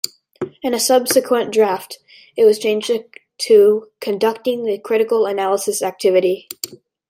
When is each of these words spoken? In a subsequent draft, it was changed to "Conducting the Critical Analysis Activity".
In 0.63 0.73
a 0.73 0.79
subsequent 0.79 1.51
draft, 1.53 1.99
it 2.35 2.43
was 2.43 2.57
changed 2.57 2.89
to 3.37 3.87
"Conducting 3.99 4.63
the 4.63 4.79
Critical 4.79 5.27
Analysis 5.27 5.83
Activity". 5.83 6.49